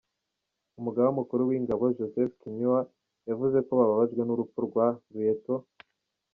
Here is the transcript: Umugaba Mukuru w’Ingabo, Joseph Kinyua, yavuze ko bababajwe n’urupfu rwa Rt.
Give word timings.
Umugaba 0.79 1.09
Mukuru 1.19 1.41
w’Ingabo, 1.49 1.83
Joseph 1.97 2.33
Kinyua, 2.41 2.81
yavuze 3.29 3.57
ko 3.65 3.71
bababajwe 3.79 4.21
n’urupfu 4.23 4.59
rwa 4.67 4.87
Rt. 5.35 5.45